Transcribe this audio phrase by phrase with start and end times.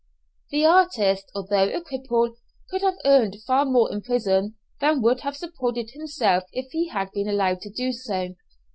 [0.49, 2.33] The artist, although a cripple,
[2.71, 7.11] could have earned far more in prison than would have supported himself if he had
[7.11, 8.33] been allowed to do so.